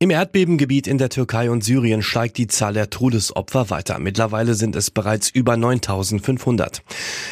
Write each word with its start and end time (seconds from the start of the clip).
Im 0.00 0.10
Erdbebengebiet 0.10 0.86
in 0.86 0.96
der 0.96 1.08
Türkei 1.08 1.50
und 1.50 1.64
Syrien 1.64 2.02
steigt 2.02 2.36
die 2.36 2.46
Zahl 2.46 2.72
der 2.72 2.88
Todesopfer 2.88 3.68
weiter. 3.68 3.98
Mittlerweile 3.98 4.54
sind 4.54 4.76
es 4.76 4.92
bereits 4.92 5.28
über 5.28 5.56
9500. 5.56 6.82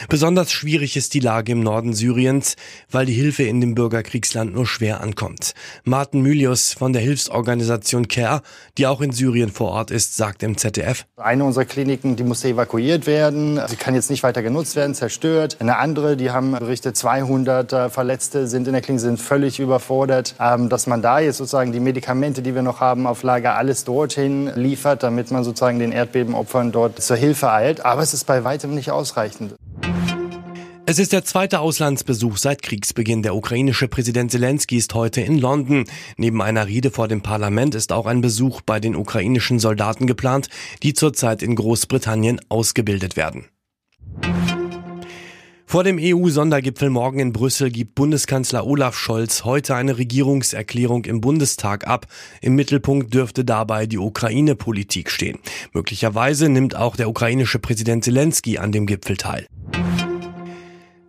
Besonders 0.09 0.51
schwierig 0.51 0.97
ist 0.97 1.15
die 1.15 1.21
Lage 1.21 1.52
im 1.52 1.61
Norden 1.61 1.95
Syriens, 1.95 2.57
weil 2.91 3.07
die 3.07 3.12
Hilfe 3.12 3.45
in 3.45 3.61
dem 3.61 3.77
Bürgerkriegsland 3.77 4.52
nur 4.52 4.66
schwer 4.66 5.01
ankommt. 5.01 5.55
Martin 5.84 6.23
Mylius 6.23 6.73
von 6.73 6.93
der 6.93 7.02
Hilfsorganisation 7.02 8.09
CARE, 8.09 8.43
die 8.79 8.89
auch 8.89 9.01
in 9.01 9.12
Syrien 9.12 9.53
vor 9.53 9.71
Ort 9.71 9.93
ist, 9.93 10.17
sagt 10.17 10.43
im 10.43 10.59
ZDF. 10.59 11.07
Eine 11.19 11.45
unserer 11.45 11.67
Kliniken, 11.67 12.17
die 12.17 12.25
musste 12.25 12.48
evakuiert 12.48 13.06
werden. 13.06 13.61
Sie 13.69 13.77
kann 13.77 13.95
jetzt 13.95 14.11
nicht 14.11 14.25
weiter 14.25 14.42
genutzt 14.42 14.75
werden, 14.75 14.97
zerstört. 14.97 15.59
Eine 15.61 15.78
andere, 15.78 16.17
die 16.17 16.33
haben 16.33 16.51
berichtet, 16.51 16.97
200 16.97 17.92
Verletzte 17.92 18.48
sind 18.48 18.67
in 18.67 18.73
der 18.73 18.83
Klinik, 18.83 19.03
sind 19.03 19.20
völlig 19.20 19.61
überfordert. 19.61 20.34
Ähm, 20.41 20.69
dass 20.69 20.89
man 20.89 21.01
da 21.01 21.20
jetzt 21.20 21.37
sozusagen 21.37 21.70
die 21.70 21.78
Medikamente, 21.78 22.42
die 22.42 22.55
wir 22.56 22.62
noch 22.62 22.80
haben 22.80 23.06
auf 23.06 23.23
Lager, 23.23 23.55
alles 23.55 23.84
dorthin 23.84 24.51
liefert, 24.56 25.05
damit 25.05 25.30
man 25.30 25.45
sozusagen 25.45 25.78
den 25.78 25.92
Erdbebenopfern 25.92 26.73
dort 26.73 27.01
zur 27.01 27.16
Hilfe 27.16 27.52
eilt. 27.52 27.84
Aber 27.84 28.02
es 28.02 28.12
ist 28.12 28.24
bei 28.24 28.42
weitem 28.42 28.74
nicht 28.74 28.91
ausreichend. 28.91 29.55
Es 30.88 31.00
ist 31.00 31.12
der 31.12 31.24
zweite 31.24 31.59
Auslandsbesuch 31.59 32.37
seit 32.37 32.62
Kriegsbeginn. 32.62 33.23
Der 33.23 33.34
ukrainische 33.34 33.88
Präsident 33.88 34.30
Zelensky 34.30 34.77
ist 34.77 34.95
heute 34.95 35.20
in 35.20 35.37
London. 35.38 35.84
Neben 36.16 36.41
einer 36.41 36.69
Rede 36.69 36.92
vor 36.92 37.09
dem 37.09 37.23
Parlament 37.23 37.74
ist 37.74 37.92
auch 37.92 38.06
ein 38.06 38.20
Besuch 38.20 38.61
bei 38.61 38.78
den 38.78 38.95
ukrainischen 38.95 39.59
Soldaten 39.59 40.06
geplant, 40.06 40.48
die 40.84 40.95
zurzeit 40.95 41.42
in 41.42 41.56
Großbritannien 41.56 42.41
ausgebildet 42.48 43.16
werden. 43.16 43.47
Vor 45.77 45.84
dem 45.84 45.98
EU-Sondergipfel 46.00 46.88
morgen 46.88 47.19
in 47.19 47.34
Brüssel 47.34 47.70
gibt 47.70 47.96
Bundeskanzler 47.96 48.66
Olaf 48.66 48.96
Scholz 48.96 49.44
heute 49.44 49.74
eine 49.74 49.98
Regierungserklärung 49.98 51.05
im 51.05 51.20
Bundestag 51.20 51.86
ab. 51.86 52.06
Im 52.41 52.55
Mittelpunkt 52.55 53.12
dürfte 53.12 53.44
dabei 53.44 53.84
die 53.84 53.98
Ukraine-Politik 53.98 55.10
stehen. 55.10 55.38
Möglicherweise 55.74 56.48
nimmt 56.48 56.77
auch 56.77 56.97
der 56.97 57.10
ukrainische 57.10 57.58
Präsident 57.58 58.04
Zelensky 58.04 58.56
an 58.56 58.72
dem 58.72 58.86
Gipfel 58.86 59.19
teil. 59.19 59.47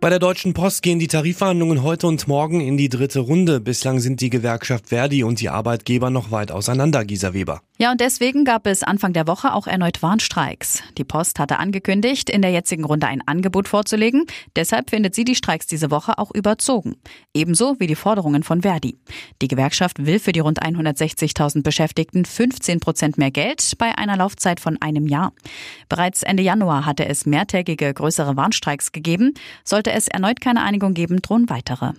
Bei 0.02 0.10
der 0.10 0.18
Deutschen 0.18 0.52
Post 0.52 0.82
gehen 0.82 0.98
die 0.98 1.08
Tarifverhandlungen 1.08 1.82
heute 1.82 2.06
und 2.06 2.28
morgen 2.28 2.60
in 2.60 2.76
die 2.76 2.90
dritte 2.90 3.20
Runde. 3.20 3.60
Bislang 3.60 4.00
sind 4.00 4.20
die 4.20 4.28
Gewerkschaft 4.28 4.88
Verdi 4.88 5.24
und 5.24 5.40
die 5.40 5.48
Arbeitgeber 5.48 6.10
noch 6.10 6.30
weit 6.30 6.52
auseinander, 6.52 7.06
Gisa 7.06 7.32
Weber. 7.32 7.62
Ja, 7.80 7.92
und 7.92 8.00
deswegen 8.00 8.44
gab 8.44 8.66
es 8.66 8.82
Anfang 8.82 9.12
der 9.12 9.28
Woche 9.28 9.54
auch 9.54 9.68
erneut 9.68 10.02
Warnstreiks. 10.02 10.82
Die 10.98 11.04
Post 11.04 11.38
hatte 11.38 11.60
angekündigt, 11.60 12.28
in 12.28 12.42
der 12.42 12.50
jetzigen 12.50 12.82
Runde 12.82 13.06
ein 13.06 13.22
Angebot 13.24 13.68
vorzulegen. 13.68 14.24
Deshalb 14.56 14.90
findet 14.90 15.14
sie 15.14 15.22
die 15.22 15.36
Streiks 15.36 15.68
diese 15.68 15.92
Woche 15.92 16.18
auch 16.18 16.34
überzogen. 16.34 16.96
Ebenso 17.32 17.78
wie 17.78 17.86
die 17.86 17.94
Forderungen 17.94 18.42
von 18.42 18.62
Verdi. 18.62 18.98
Die 19.40 19.46
Gewerkschaft 19.46 20.04
will 20.04 20.18
für 20.18 20.32
die 20.32 20.40
rund 20.40 20.60
160.000 20.60 21.62
Beschäftigten 21.62 22.24
15 22.24 22.80
Prozent 22.80 23.16
mehr 23.16 23.30
Geld 23.30 23.78
bei 23.78 23.96
einer 23.96 24.16
Laufzeit 24.16 24.58
von 24.58 24.82
einem 24.82 25.06
Jahr. 25.06 25.32
Bereits 25.88 26.24
Ende 26.24 26.42
Januar 26.42 26.84
hatte 26.84 27.06
es 27.06 27.26
mehrtägige 27.26 27.94
größere 27.94 28.36
Warnstreiks 28.36 28.90
gegeben. 28.90 29.34
Sollte 29.62 29.92
es 29.92 30.08
erneut 30.08 30.40
keine 30.40 30.64
Einigung 30.64 30.94
geben, 30.94 31.22
drohen 31.22 31.48
weitere. 31.48 31.92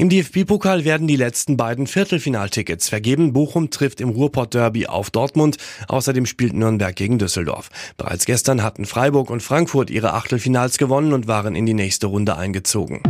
Im 0.00 0.08
DFB-Pokal 0.08 0.86
werden 0.86 1.06
die 1.06 1.16
letzten 1.16 1.58
beiden 1.58 1.86
Viertelfinaltickets 1.86 2.88
vergeben. 2.88 3.34
Bochum 3.34 3.68
trifft 3.68 4.00
im 4.00 4.08
Ruhrpott-Derby 4.08 4.86
auf 4.86 5.10
Dortmund. 5.10 5.58
Außerdem 5.88 6.24
spielt 6.24 6.54
Nürnberg 6.54 6.96
gegen 6.96 7.18
Düsseldorf. 7.18 7.68
Bereits 7.98 8.24
gestern 8.24 8.62
hatten 8.62 8.86
Freiburg 8.86 9.28
und 9.28 9.42
Frankfurt 9.42 9.90
ihre 9.90 10.14
Achtelfinals 10.14 10.78
gewonnen 10.78 11.12
und 11.12 11.28
waren 11.28 11.54
in 11.54 11.66
die 11.66 11.74
nächste 11.74 12.06
Runde 12.06 12.38
eingezogen. 12.38 13.02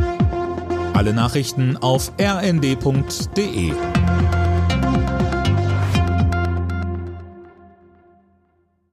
Alle 0.93 1.15
Nachrichten 1.15 1.77
auf 1.77 2.11
rnd.de 2.21 3.71